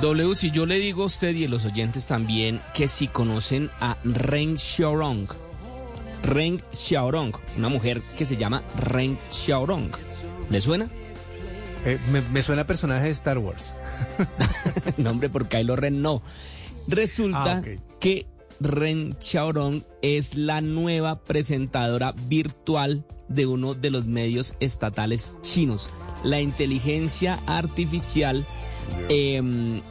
[0.00, 3.70] W, si yo le digo a usted y a los oyentes también que si conocen
[3.78, 5.28] a Ren Xiaorong,
[6.24, 9.92] Ren Xiaorong, una mujer que se llama Ren Xiaorong,
[10.50, 10.88] ¿le suena?
[11.84, 13.76] Eh, me, me suena a personaje de Star Wars.
[14.96, 16.20] no, hombre, por Kylo Ren no.
[16.88, 17.62] Resulta Ah,
[18.00, 18.26] que
[18.64, 25.90] Ren Xiaorong es la nueva presentadora virtual de uno de los medios estatales chinos.
[26.24, 28.46] La inteligencia artificial
[29.10, 29.82] em,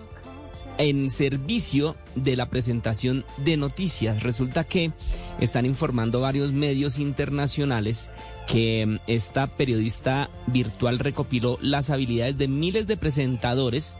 [0.80, 4.24] en servicio de la presentación de noticias.
[4.24, 4.91] Resulta que
[5.39, 8.09] están informando varios medios internacionales
[8.47, 13.95] que em, esta periodista virtual recopiló las habilidades de miles de presentadores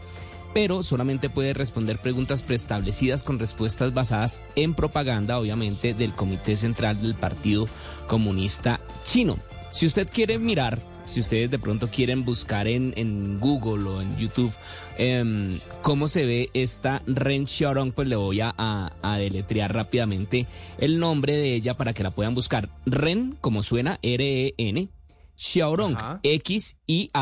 [0.54, 7.02] pero solamente puede responder preguntas preestablecidas con respuestas basadas en propaganda, obviamente, del Comité Central
[7.02, 7.68] del Partido
[8.06, 9.36] Comunista Chino.
[9.72, 14.16] Si usted quiere mirar, si ustedes de pronto quieren buscar en, en Google o en
[14.16, 14.52] YouTube
[14.96, 20.46] em, cómo se ve esta Ren Xiaorong, pues le voy a, a- deletrear rápidamente
[20.78, 22.68] el nombre de ella para que la puedan buscar.
[22.86, 24.88] Ren, como suena, R-E-N,
[25.34, 25.96] Xiaorong.
[26.22, 27.14] X-I-A-O-R-O-N-G.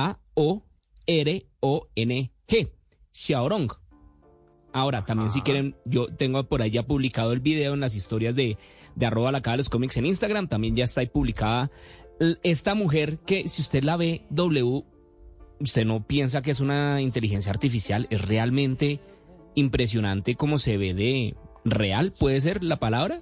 [3.12, 3.68] Xiaorong.
[4.74, 8.34] Ahora, también si quieren, yo tengo por ahí ya publicado el video en las historias
[8.34, 8.56] de,
[8.94, 11.70] de arroba la Caja de los cómics en Instagram, también ya está ahí publicada
[12.42, 14.84] esta mujer que si usted la ve W,
[15.60, 19.00] usted no piensa que es una inteligencia artificial, es realmente
[19.54, 21.34] impresionante como se ve de
[21.64, 23.18] real, puede ser la palabra.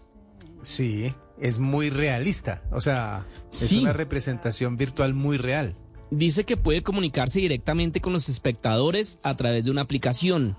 [0.62, 2.62] Sí, es muy realista.
[2.72, 3.80] O sea, es Sí.
[3.80, 5.74] una representación virtual muy real.
[6.11, 10.57] Dice que puede comunicarse directamente con los espectadores a través de una aplicación.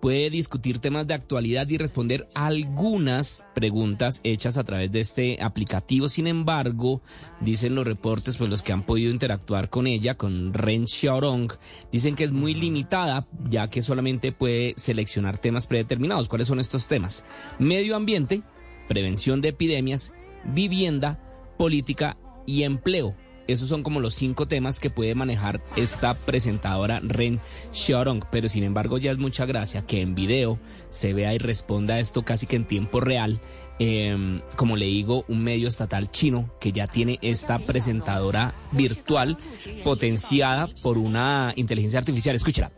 [0.00, 6.08] Puede discutir temas de actualidad y responder algunas preguntas hechas a través de este aplicativo.
[6.08, 7.00] Sin embargo,
[7.40, 11.52] dicen los reportes, pues los que han podido interactuar con ella, con Ren Xiaorong,
[11.90, 16.28] dicen que es muy limitada, ya que solamente puede seleccionar temas predeterminados.
[16.28, 17.24] ¿Cuáles son estos temas?
[17.58, 18.42] Medio ambiente,
[18.88, 20.12] prevención de epidemias,
[20.44, 21.20] vivienda,
[21.56, 23.16] política y empleo.
[23.47, 27.41] Esos son como los cinco temas que puede manejar esta presentadora Ren
[27.73, 31.95] Xiaorong, pero sin embargo ya es mucha gracia que en video se vea y responda
[31.95, 33.41] a esto casi que en tiempo real,
[33.79, 39.35] eh, como le digo, un medio estatal chino que ya tiene esta presentadora virtual
[39.83, 42.37] potenciada por una inteligencia artificial.
[42.37, 42.71] Escúchela.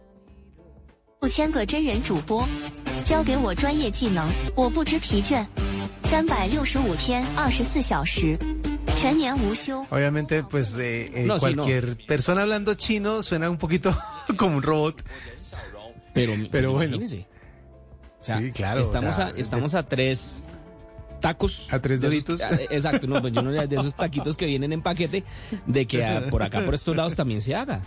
[1.21, 2.47] 六千个真人主播，
[3.03, 5.45] 教给我专业技能，我不知疲倦。
[6.03, 8.37] 三百六十五天，二十四小时，
[8.99, 9.85] 全年无休。
[9.89, 13.95] Obviamente, pues eh, eh, No, sí, cualquier persona hablando chino suena un poquito
[14.37, 15.01] como un robot.
[16.13, 16.95] Pero, Pero bueno.
[16.95, 17.27] imagínese.
[18.21, 18.79] O sea, sí, claro.
[18.79, 20.43] o Estamos, sea, a, estamos a tres
[21.21, 21.67] tacos.
[21.71, 22.41] A tres de esos- deditos.
[22.41, 25.23] ah, exacto, no, pues yo no de esos taquitos que vienen en paquete,
[25.65, 27.81] de que ah, por acá, por estos lados también se haga.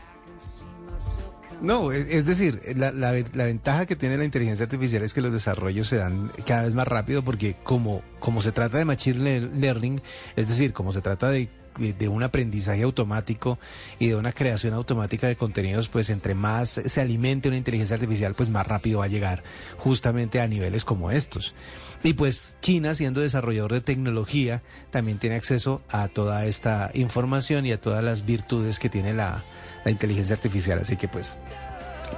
[1.63, 5.31] No, es es decir, la, la, ventaja que tiene la inteligencia artificial es que los
[5.31, 9.49] desarrollos se dan cada vez más rápido porque como, como se trata de machine lear-
[9.53, 10.01] learning,
[10.35, 11.47] es decir, como se trata de,
[11.77, 13.59] de un aprendizaje automático
[13.97, 18.33] y de una creación automática de contenidos, pues entre más se alimente una inteligencia artificial,
[18.35, 19.41] pues más rápido va a llegar
[19.77, 21.55] justamente a niveles como estos.
[22.03, 27.71] Y pues China, siendo desarrollador de tecnología, también tiene acceso a toda esta información y
[27.71, 29.45] a todas las virtudes que tiene la,
[29.85, 30.79] la inteligencia artificial.
[30.79, 31.35] Así que pues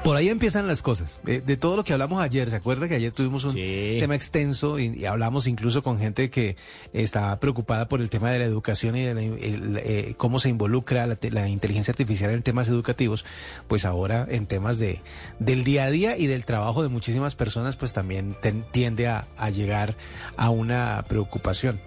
[0.03, 1.19] por ahí empiezan las cosas.
[1.25, 3.95] Eh, de todo lo que hablamos ayer, ¿se acuerda que ayer tuvimos un Sí.
[3.99, 6.57] tema extenso y, y hablamos incluso con gente que
[6.93, 10.49] estaba preocupada por el tema de la educación y de la- el, eh, cómo se
[10.49, 13.25] involucra la, la inteligencia artificial en temas educativos?
[13.69, 15.01] Pues ahora en temas de
[15.39, 19.27] del día a día y del trabajo de muchísimas personas, pues también ten- tiende a,
[19.37, 19.95] a llegar
[20.35, 21.79] a una preocupación.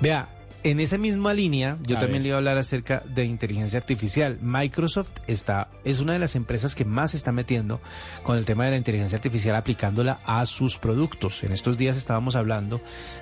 [0.00, 0.28] Vea,
[0.70, 2.22] en esa misma línea, yo A también ver.
[2.22, 4.38] le iba a hablar acerca de inteligencia artificial.
[4.42, 7.80] Microsoft está, es una de las empresas que más se está metiendo
[8.24, 11.44] con el tema de la inteligencia artificial aplicándola a sus productos.
[11.44, 12.80] En estos días estábamos hablando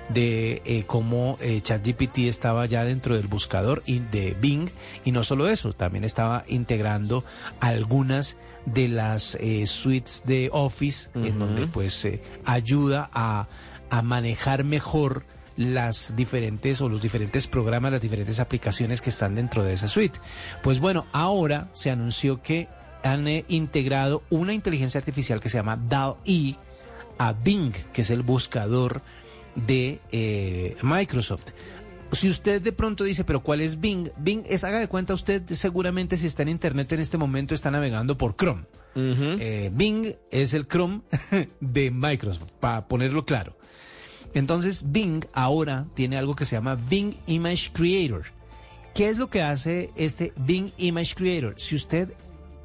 [0.09, 4.69] de eh, cómo eh, ChatGPT estaba ya dentro del buscador y de Bing
[5.03, 7.23] y no solo eso, también estaba integrando
[7.59, 13.47] algunas de las eh, suites de Office en donde pues eh, ayuda a,
[13.91, 15.27] a manejar mejor
[15.57, 20.19] las diferentes o los diferentes programas, las diferentes aplicaciones que están dentro de esa suite.
[20.63, 22.67] Pues bueno, ahora se anunció que
[23.03, 26.55] han eh, integrado una inteligencia artificial que se llama DAL-E
[27.17, 29.01] a Bing, que es el buscador
[29.55, 31.51] de eh, Microsoft.
[32.11, 34.09] Si usted de pronto dice, pero ¿cuál es Bing?
[34.17, 37.71] Bing es, haga de cuenta usted, seguramente si está en Internet en este momento está
[37.71, 38.63] navegando por Chrome.
[38.97, 41.01] Eh, Bing es el Chrome
[41.59, 43.57] de Microsoft, para ponerlo claro.
[44.35, 48.25] Entonces Bing ahora tiene algo que se llama Bing Image Creator.
[48.93, 51.55] ¿Qué es lo que hace este Bing Image Creator?
[51.57, 52.13] Si usted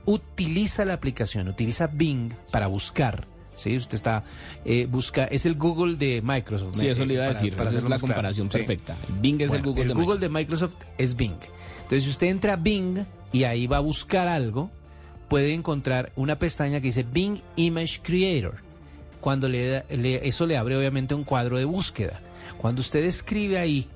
[0.05, 3.77] utiliza la aplicación, utiliza Bing para buscar, ¿sí?
[3.77, 4.25] Usted está,
[4.65, 6.77] eh, busca, es el Google de Microsoft.
[6.77, 7.57] Sí, eso le iba a para- decir.
[7.57, 8.01] para Esa es la claro.
[8.03, 8.59] comparación Sí.
[8.59, 8.97] perfecta.
[9.21, 11.37] Bing es el Google de Google de Microsoft es Bing.
[11.83, 14.71] Entonces, si usted entra a Bing y ahí va a buscar algo,
[15.29, 18.63] puede encontrar una pestaña que dice Bing Image Creator.
[19.21, 22.21] Cuando le, le- eso le abre obviamente un cuadro de búsqueda.
[22.59, 23.89] Cuando usted escribe ahí,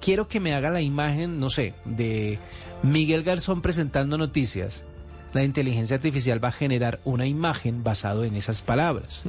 [0.00, 2.38] quiero que me haga la imagen, no sé, de
[2.82, 4.84] Miguel Garzón presentando noticias,
[5.32, 9.24] la inteligencia artificial va a generar una imagen basado en esas palabras.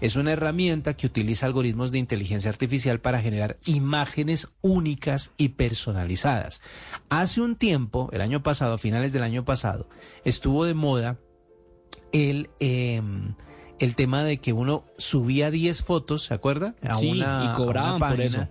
[0.00, 6.60] Es una herramienta que utiliza algoritmos de inteligencia artificial para generar imágenes únicas y personalizadas.
[7.08, 9.88] Hace un tiempo, el año pasado, a finales del año pasado,
[10.24, 11.18] estuvo de moda
[12.12, 13.02] el, eh,
[13.80, 16.74] el tema de que uno subía 10 fotos, ¿se acuerda?
[16.98, 18.48] Sí, y a una cobraban por página, eso.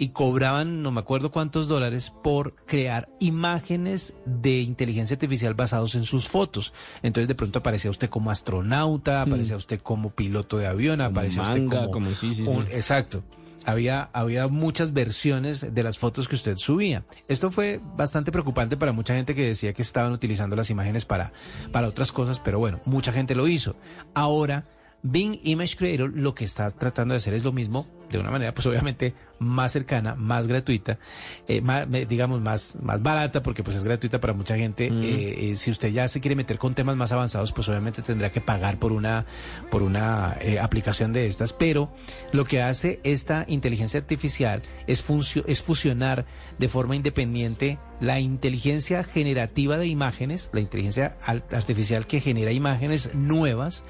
[0.00, 6.04] Y cobraban, no me acuerdo cuántos dólares, por crear imágenes de inteligencia artificial basados en
[6.04, 6.72] sus fotos.
[7.02, 11.66] Entonces de pronto aparecía usted como astronauta, aparecía usted como piloto de avión, aparecía usted
[11.66, 11.90] como...
[11.90, 12.48] como sí, sí, sí.
[12.48, 13.24] un- Exacto.
[13.64, 17.04] Había, había muchas versiones de las fotos que usted subía.
[17.28, 21.32] Esto fue bastante preocupante para mucha gente que decía que estaban utilizando las imágenes para,
[21.72, 23.76] para otras cosas, pero bueno, mucha gente lo hizo.
[24.14, 24.64] Ahora,
[25.02, 28.52] Bing Image Creator lo que está tratando de hacer es lo mismo, de una manera
[28.52, 30.98] pues obviamente más cercana, más gratuita,
[31.46, 34.86] eh, más, me- digamos más, más barata, porque pues es gratuita para mucha gente.
[34.88, 38.32] Eh, eh, si usted ya se quiere meter con temas más avanzados, pues obviamente tendrá
[38.32, 39.24] que pagar por una,
[39.70, 41.52] por una eh, aplicación de estas.
[41.52, 41.92] Pero
[42.32, 45.04] lo que hace esta inteligencia artificial es,
[45.46, 46.26] es fusionar
[46.58, 53.14] de forma independiente la inteligencia generativa de imágenes, la inteligencia al- artificial que genera imágenes
[53.14, 53.84] nuevas,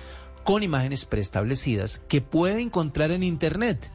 [0.48, 3.90] con imágenes preestablecidas que puede encontrar en Internet.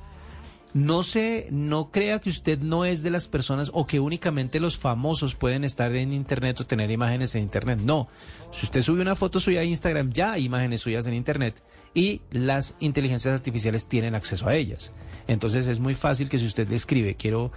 [0.76, 4.78] No se, no crea que usted no es de las personas o que únicamente los
[4.78, 7.80] famosos pueden estar en internet o tener imágenes en internet.
[7.84, 8.08] No.
[8.52, 11.56] Si usted sube una foto suya a Instagram, ya hay imágenes suyas en internet
[11.96, 14.94] y las inteligencias artificiales tienen acceso a ellas.
[15.28, 17.52] Entonces es muy fácil que si usted le escribe, quiero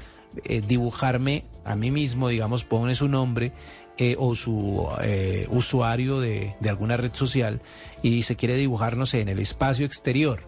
[0.44, 3.52] eh, dibujarme a mí mismo, digamos, pone su nombre
[3.98, 7.60] eh, o su eh, usuario de, de alguna red social
[8.02, 10.40] y se quiere dibujar, no sé, en el espacio exterior.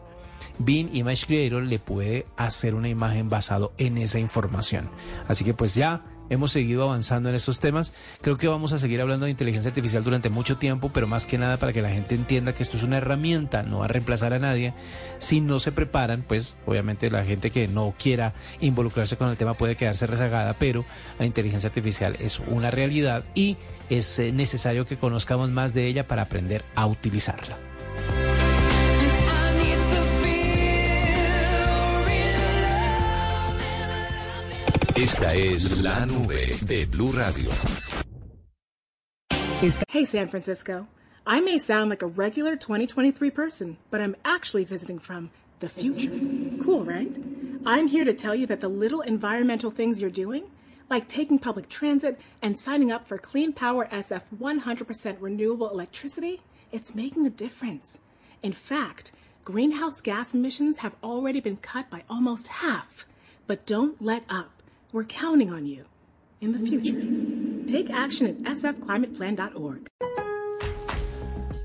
[0.59, 4.91] Bing Image Creator le puede hacer una imagen basado en esa información.
[5.29, 7.93] Así que pues ya hemos seguido avanzando en estos temas.
[8.21, 11.39] Creo que vamos a seguir hablando de inteligencia artificial durante mucho tiempo, pero más que
[11.39, 14.33] nada para que la gente entienda que esto es una herramienta, no va a reemplazar
[14.33, 14.75] a nadie.
[15.19, 19.55] Si no se preparan, pues obviamente la gente que no quiera involucrarse con el tema
[19.55, 20.85] puede quedarse rezagada, pero
[21.19, 23.57] la inteligencia artificial es una realidad y
[23.91, 27.59] es eh, necesario que conozcamos más de ella para aprender a utilizarla.
[35.01, 37.49] Esta es la nube de Blue Radio.
[39.89, 40.89] Hey, San Francisco.
[41.25, 45.31] I may sound like a regular 2023 person, but I'm actually visiting from
[45.61, 46.11] the future.
[46.65, 47.17] Cool, right?
[47.65, 50.51] I'm here to tell you that the little environmental things you're doing,
[50.91, 56.41] like taking public transit and signing up for Clean Power SF 100% renewable electricity,
[56.73, 58.01] it's making a difference.
[58.43, 59.13] In fact,
[59.45, 63.07] greenhouse gas emissions have already been cut by almost half.
[63.47, 64.58] But don't let up.
[64.91, 65.85] We're counting on you
[66.41, 67.03] in the future.
[67.67, 69.87] Take action at sfclimateplan.org.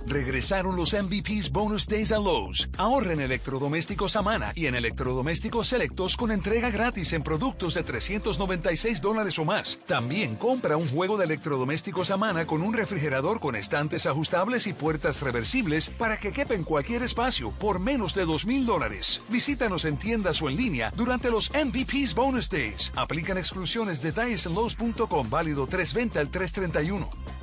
[0.05, 2.69] Regresaron los MVPs Bonus Days a Lowe's.
[2.77, 9.01] Ahorra en electrodomésticos Amana y en electrodomésticos selectos con entrega gratis en productos de 396
[9.01, 9.79] dólares o más.
[9.87, 15.21] También compra un juego de electrodomésticos Amana con un refrigerador con estantes ajustables y puertas
[15.21, 19.21] reversibles para que quepa en cualquier espacio por menos de 2 mil dólares.
[19.29, 22.91] Visítanos en tiendas o en línea durante los MVPs Bonus Days.
[22.95, 24.01] Aplican exclusiones.
[24.01, 25.29] Detalles en Lowe's.com.
[25.29, 27.42] Válido 320 al 331.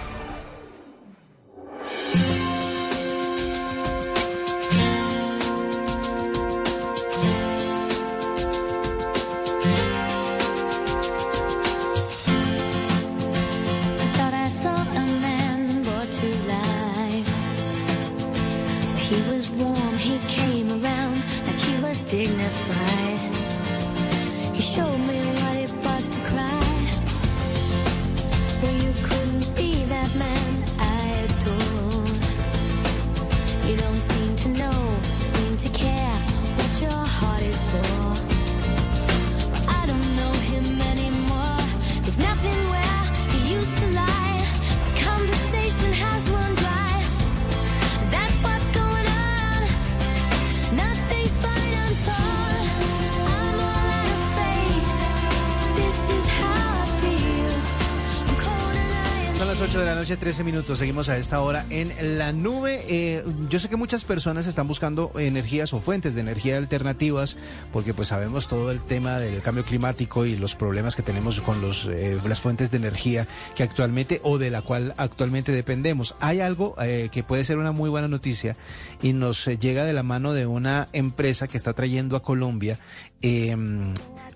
[60.01, 60.79] Noche, 13 minutos.
[60.79, 62.81] Seguimos a esta hora en la nube.
[62.89, 67.37] Eh, yo sé que muchas personas están buscando energías o fuentes de energía alternativas
[67.71, 71.61] porque pues sabemos todo el tema del cambio climático y los problemas que tenemos con
[71.61, 76.15] los, eh, las fuentes de energía que actualmente o de la cual actualmente dependemos.
[76.19, 78.57] Hay algo eh, que puede ser una muy buena noticia
[79.03, 82.79] y nos llega de la mano de una empresa que está trayendo a Colombia
[83.21, 83.93] em,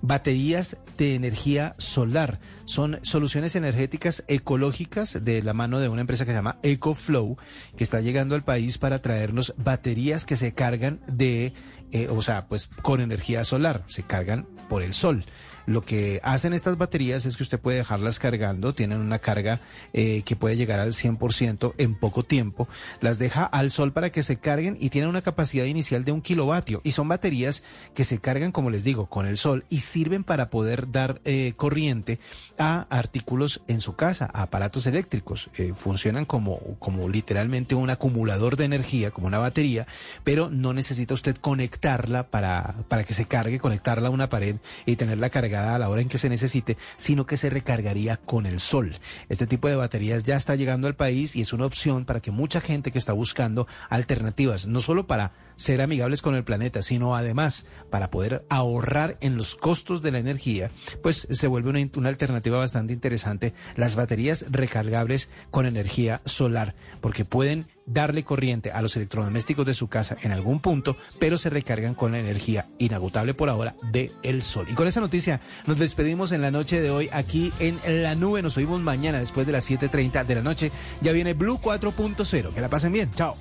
[0.08, 2.40] baterías de energía solar.
[2.66, 7.38] Son soluciones energéticas ecológicas de la mano de una empresa que se llama EcoFlow,
[7.78, 11.54] que está llegando al país para traernos baterías que se cargan de,
[11.92, 15.26] eh, o sea, pues con energía solar, se cargan por el sol.
[15.66, 19.60] Lo que hacen estas baterías es que usted puede dejarlas cargando, tienen una carga
[19.94, 22.68] eh, que puede llegar al 100% en poco tiempo,
[23.02, 26.22] las deja al sol para que se carguen y tienen una capacidad inicial de un
[26.22, 27.64] kilovatio y son baterías
[27.94, 31.54] que se cargan, como les digo, con el sol y sirven para poder dar eh,
[31.56, 32.20] corriente
[32.58, 35.50] a artículos en su casa, a aparatos eléctricos.
[35.58, 39.88] Eh, funcionan como, como literalmente un acumulador de energía, como una batería,
[40.24, 44.96] pero no necesita usted conectarla para, para que se cargue, conectarla a una pared y
[44.96, 48.60] tenerla cargada a la hora en que se necesite, sino que se recargaría con el
[48.60, 48.96] sol.
[49.30, 52.32] Este tipo de baterías ya está llegando al país y es una opción para que
[52.32, 57.16] mucha gente que está buscando alternativas, no solo para ser amigables con el planeta, sino
[57.16, 62.10] además para poder ahorrar en los costos de la energía, pues se vuelve una, una,
[62.10, 68.96] alternativa bastante interesante las baterías recargables con energía solar, porque pueden darle corriente a los
[68.96, 73.50] electrodomésticos de su casa en algún punto, pero se recargan con la energía inagotable por
[73.50, 74.68] ahora de el sol.
[74.70, 78.42] Y con esa noticia nos despedimos en la noche de hoy aquí en la nube.
[78.42, 80.72] Nos oímos mañana después de las 7.30 de la noche.
[81.02, 82.54] Ya viene Blue 4.0.
[82.54, 83.12] Que la pasen bien.
[83.14, 83.36] Chao.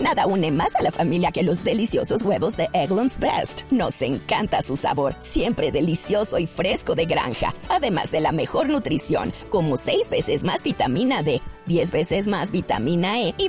[0.00, 3.62] Nada une más a la familia que los deliciosos huevos de Eggland's Best.
[3.72, 9.32] Nos encanta su sabor, siempre delicioso y fresco de granja, además de la mejor nutrición,
[9.50, 13.48] como 6 veces más vitamina D, 10 veces más vitamina E y